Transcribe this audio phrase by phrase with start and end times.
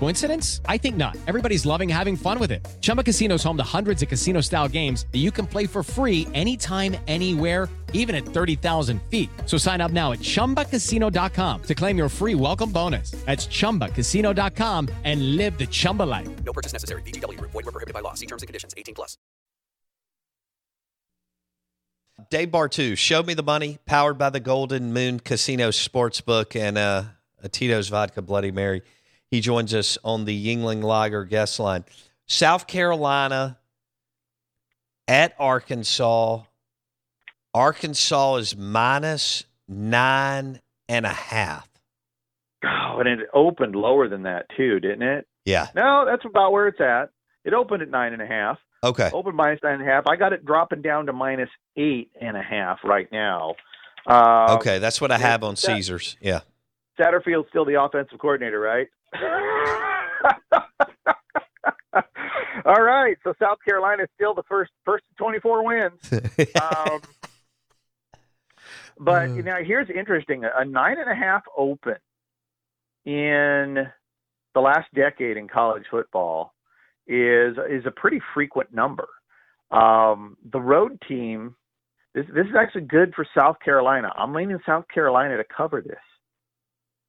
[0.00, 0.60] Coincidence?
[0.66, 1.16] I think not.
[1.28, 2.66] Everybody's loving having fun with it.
[2.80, 6.26] Chumba Casino is home to hundreds of casino-style games that you can play for free
[6.34, 9.30] anytime, anywhere even at 30,000 feet.
[9.46, 13.12] So sign up now at ChumbaCasino.com to claim your free welcome bonus.
[13.26, 16.28] That's ChumbaCasino.com and live the Chumba life.
[16.44, 17.02] No purchase necessary.
[17.02, 17.40] VGW.
[17.40, 18.14] Void were prohibited by law.
[18.14, 18.74] See terms and conditions.
[18.76, 19.16] 18 plus.
[22.28, 27.04] Dave Bartoo, Show Me the Money, powered by the Golden Moon Casino Sportsbook and uh,
[27.42, 28.82] a Tito's Vodka Bloody Mary.
[29.30, 31.84] He joins us on the Yuengling Lager guest line.
[32.26, 33.58] South Carolina
[35.06, 36.42] at Arkansas.
[37.54, 41.68] Arkansas is minus nine and a half.
[42.64, 45.26] Oh, and it opened lower than that too, didn't it?
[45.44, 45.68] Yeah.
[45.74, 47.10] No, that's about where it's at.
[47.44, 48.58] It opened at nine and a half.
[48.82, 49.10] Okay.
[49.12, 50.06] Open minus nine and a half.
[50.06, 53.54] I got it dropping down to minus eight and a half right now.
[54.06, 56.16] Uh, okay, that's what I have on Caesars.
[56.20, 56.40] Yeah.
[56.98, 58.88] Satterfield's still the offensive coordinator, right?
[62.66, 65.92] All right, so South Carolina is still the first first 24 wins.
[66.60, 67.00] um,
[68.98, 69.44] but Mm.
[69.44, 71.96] now here's interesting: a nine and a half open
[73.04, 73.86] in
[74.54, 76.52] the last decade in college football
[77.06, 79.08] is is a pretty frequent number.
[79.70, 81.56] Um, the road team,
[82.14, 84.12] this this is actually good for South Carolina.
[84.16, 85.96] I'm leaning South Carolina to cover this,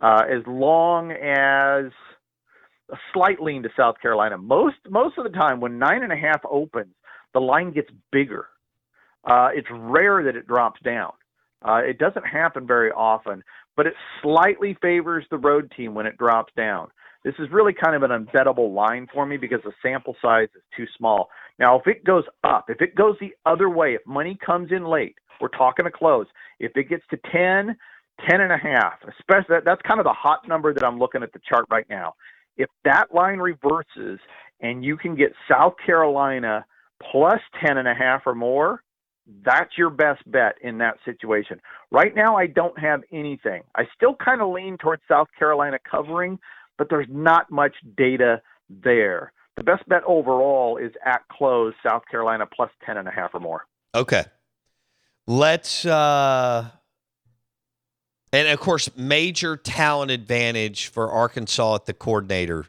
[0.00, 1.92] uh, as long as
[2.90, 4.36] a slight lean to South Carolina.
[4.38, 6.94] Most most of the time, when nine and a half opens,
[7.32, 8.46] the line gets bigger.
[9.24, 11.12] Uh, it's rare that it drops down.
[11.62, 13.42] Uh, it doesn't happen very often,
[13.76, 16.88] but it slightly favors the road team when it drops down.
[17.22, 20.62] This is really kind of an unbettable line for me because the sample size is
[20.74, 21.28] too small.
[21.58, 24.84] Now, if it goes up, if it goes the other way, if money comes in
[24.86, 26.26] late, we're talking a close.
[26.58, 27.76] If it gets to 10,
[28.28, 31.22] 10 and a half, especially that, that's kind of the hot number that I'm looking
[31.22, 32.14] at the chart right now.
[32.56, 34.18] If that line reverses
[34.60, 36.64] and you can get South Carolina
[37.10, 38.82] plus 10 and a half or more,
[39.44, 41.60] that's your best bet in that situation.
[41.90, 43.62] Right now, I don't have anything.
[43.74, 46.38] I still kind of lean towards South Carolina covering,
[46.78, 49.32] but there's not much data there.
[49.56, 53.40] The best bet overall is at close South Carolina plus 10 and a half or
[53.40, 53.66] more.
[53.94, 54.24] Okay.
[55.26, 56.70] Let's uh
[58.32, 62.66] and of course major talent advantage for Arkansas at the coordinator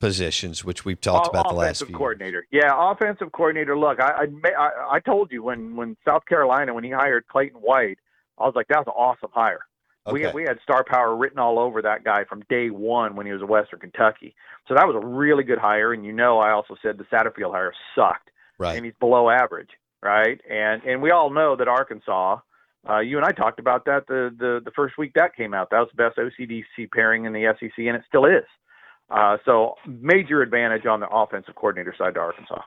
[0.00, 1.96] positions, which we've talked O- about the last offensive few.
[1.96, 2.46] coordinator.
[2.50, 3.76] Yeah, offensive coordinator.
[3.78, 7.98] Look, I, I I told you when when South Carolina when he hired Clayton White,
[8.38, 9.60] I was like that was an awesome hire.
[10.10, 13.32] We we had star power written all over that guy from day one when he
[13.32, 14.34] was at Western Kentucky.
[14.66, 15.92] So that was a really good hire.
[15.92, 18.76] And you know, I also said the Satterfield hire sucked, Right.
[18.76, 19.68] and he's below average,
[20.02, 20.40] right?
[20.48, 22.38] And and we all know that Arkansas.
[22.88, 25.70] Uh, you and I talked about that the, the the first week that came out.
[25.70, 28.44] That was the best OCDC pairing in the SEC, and it still is.
[29.10, 32.62] Uh, so major advantage on the offensive coordinator side to Arkansas.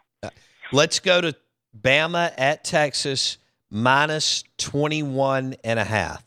[0.72, 1.36] Let's go to
[1.80, 3.38] Bama at Texas
[3.70, 6.24] minus 21 and a half.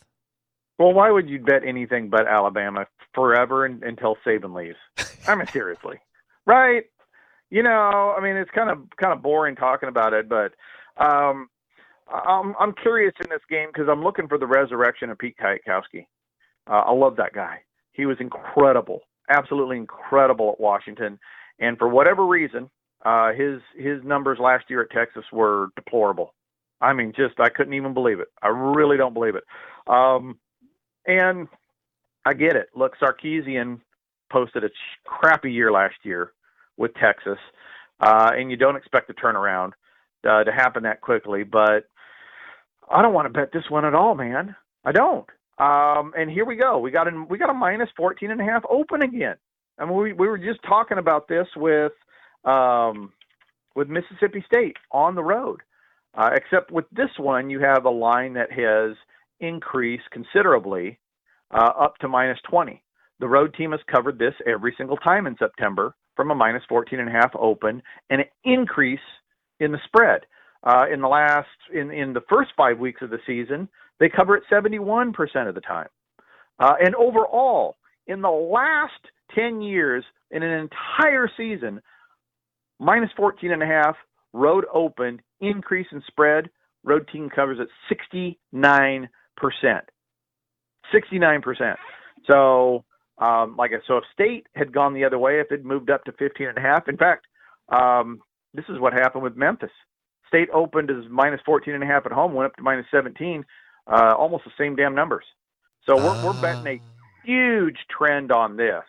[0.79, 4.79] Well, why would you bet anything but Alabama forever and, until Saban leaves?
[5.29, 5.99] I mean, seriously,
[6.47, 6.85] right?
[7.51, 10.53] You know, I mean, it's kind of kind of boring talking about it, but
[10.97, 11.49] um,
[12.13, 16.07] I'm I'm curious in this game because I'm looking for the resurrection of Pete Kwiatkowski.
[16.67, 17.61] Uh, I love that guy.
[17.93, 21.19] He was incredible, absolutely incredible at Washington,
[21.59, 22.71] and for whatever reason,
[23.05, 26.35] uh, his his numbers last year at Texas were deplorable.
[26.81, 28.29] I mean, just I couldn't even believe it.
[28.43, 29.45] I really don't believe it.
[29.87, 30.39] Um,
[31.07, 31.49] and
[32.25, 32.69] I get it.
[32.75, 33.81] Look, Sarkisian
[34.31, 34.71] posted a
[35.05, 36.33] crappy year last year
[36.77, 37.39] with Texas,
[38.01, 39.73] uh, and you don't expect the turnaround
[40.29, 41.45] uh, to happen that quickly.
[41.45, 41.87] But
[42.91, 44.55] I don't want to bet this one at all, man.
[44.85, 45.27] I don't.
[45.59, 46.79] Um, and here we go.
[46.79, 49.37] We got a we got a minus fourteen and a half open again.
[49.79, 51.93] I mean, we we were just talking about this with
[52.45, 53.13] um,
[53.75, 55.61] with Mississippi State on the road.
[56.17, 58.97] Uh, except with this one, you have a line that has
[59.41, 60.99] increased considerably
[61.51, 62.83] uh, up to minus 20.
[63.21, 67.01] The road team has covered this every single time in September from a minus 14
[67.01, 69.01] and a half open and an increase
[69.61, 70.21] in the spread.
[70.65, 73.69] Uh, in the last, in, in the first five weeks of the season,
[74.01, 75.13] they cover it 71%
[75.49, 75.89] of the time.
[76.59, 77.77] Uh, and overall,
[78.07, 78.93] in the last
[79.35, 81.81] 10 years, in an entire season,
[82.79, 83.97] minus 14 and a half,
[84.33, 86.49] road open, increase in spread,
[86.83, 89.09] road team covers at 69%.
[90.93, 91.75] 69%.
[92.31, 92.85] So,
[93.19, 96.13] um, like, so if state had gone the other way, if it moved up to
[96.13, 97.27] 15 and a half, in fact,
[97.69, 98.21] um,
[98.55, 99.71] this is what happened with Memphis.
[100.29, 103.45] State opened as minus 14 and a half at home, went up to minus 17,
[103.87, 105.25] uh, almost the same damn numbers.
[105.87, 106.81] So we're, we're betting a
[107.27, 108.83] huge trend on this.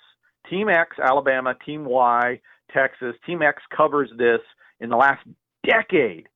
[0.50, 2.40] Team X, Alabama, Team Y,
[2.74, 3.16] Texas.
[3.26, 4.40] Team X covers this
[4.80, 5.26] in the last
[5.66, 6.28] decade.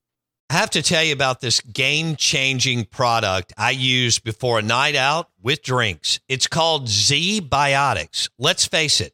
[0.51, 4.95] I have to tell you about this game changing product I use before a night
[4.95, 6.19] out with drinks.
[6.27, 8.29] It's called Z Biotics.
[8.39, 9.13] Let's face it,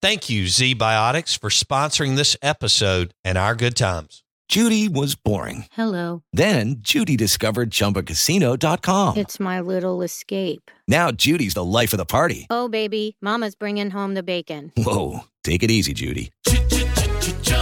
[0.00, 4.22] Thank you, ZBiotics, for sponsoring this episode and our good times.
[4.48, 5.66] Judy was boring.
[5.72, 6.22] Hello.
[6.32, 9.16] Then Judy discovered ChumbaCasino.com.
[9.16, 10.70] It's my little escape.
[10.86, 12.46] Now Judy's the life of the party.
[12.48, 14.72] Oh, baby, Mama's bringing home the bacon.
[14.76, 16.30] Whoa, take it easy, Judy.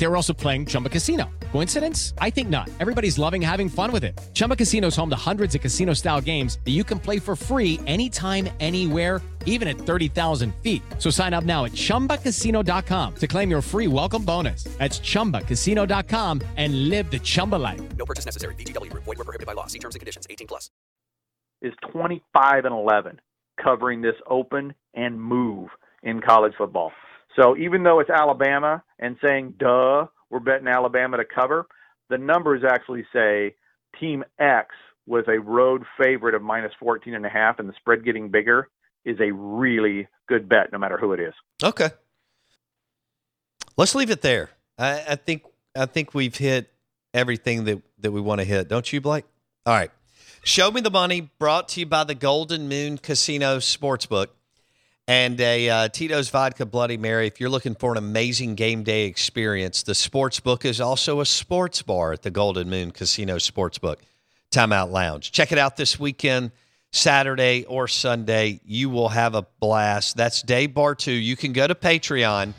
[0.00, 1.30] They were also playing Chumba Casino.
[1.52, 2.14] Coincidence?
[2.18, 2.70] I think not.
[2.80, 4.18] Everybody's loving having fun with it.
[4.32, 7.36] Chumba Casino is home to hundreds of casino style games that you can play for
[7.36, 10.82] free anytime, anywhere, even at 30,000 feet.
[10.98, 14.64] So sign up now at chumbacasino.com to claim your free welcome bonus.
[14.78, 17.82] That's chumbacasino.com and live the Chumba life.
[17.98, 18.54] No purchase necessary.
[18.54, 19.04] VGW Group.
[19.04, 19.66] Void were prohibited by law.
[19.66, 20.26] See terms and conditions.
[20.30, 20.70] 18 plus.
[21.60, 23.20] Is 25 and 11
[23.62, 25.68] covering this open and move
[26.02, 26.90] in college football.
[27.40, 31.66] So even though it's Alabama and saying, duh, we're betting Alabama to cover,
[32.10, 33.54] the numbers actually say
[33.98, 34.68] Team X
[35.06, 38.68] with a road favorite of minus 14 and a half and the spread getting bigger
[39.04, 41.32] is a really good bet no matter who it is.
[41.62, 41.88] Okay.
[43.76, 44.50] Let's leave it there.
[44.78, 45.44] I, I think
[45.74, 46.70] I think we've hit
[47.14, 49.24] everything that, that we want to hit, don't you, Blake?
[49.64, 49.90] All right.
[50.42, 54.28] Show Me the Money brought to you by the Golden Moon Casino Sportsbook
[55.10, 57.26] and a uh, Tito's Vodka Bloody Mary.
[57.26, 61.26] If you're looking for an amazing game day experience, the sports book is also a
[61.26, 63.96] sports bar at the Golden Moon Casino Sportsbook
[64.52, 65.32] Timeout Lounge.
[65.32, 66.52] Check it out this weekend.
[66.92, 70.16] Saturday or Sunday, you will have a blast.
[70.16, 71.20] That's Dave Bartoo.
[71.20, 72.52] You can go to Patreon.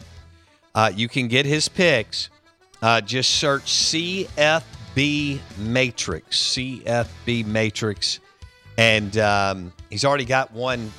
[0.76, 2.30] Uh, you can get his picks.
[2.82, 8.20] Uh, just search CFB Matrix, CFB Matrix,
[8.78, 10.92] and um, he's already got one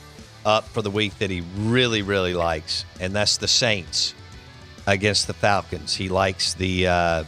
[0.45, 4.15] up for the week that he really, really likes, and that's the Saints
[4.87, 5.95] against the Falcons.
[5.95, 7.25] He likes the uh,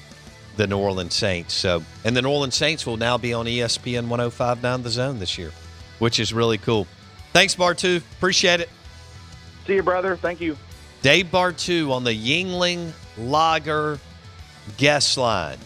[0.56, 1.54] the New Orleans Saints.
[1.54, 5.38] So, and the New Orleans Saints will now be on ESPN 105.9 The Zone this
[5.38, 5.52] year,
[5.98, 6.86] which is really cool.
[7.32, 7.98] Thanks, Bartoo.
[8.16, 8.68] Appreciate it.
[9.66, 10.16] See you, brother.
[10.16, 10.56] Thank you.
[11.02, 13.98] Dave Bartoo on the Yuengling Lager
[14.76, 15.58] guest line.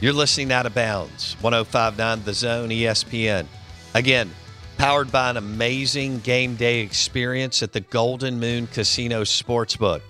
[0.00, 3.46] You're listening out of bounds, 1059 The Zone ESPN.
[3.94, 4.30] Again,
[4.80, 10.00] powered by an amazing game day experience at the Golden Moon Casino Sportsbook,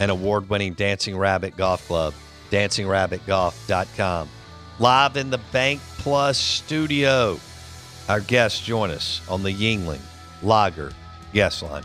[0.00, 2.14] an award winning Dancing Rabbit Golf Club,
[2.50, 4.28] dancingrabbitgolf.com.
[4.78, 7.38] Live in the Bank Plus studio.
[8.08, 10.00] Our guests join us on the Yuengling
[10.42, 10.94] Lager
[11.34, 11.84] Guest Line.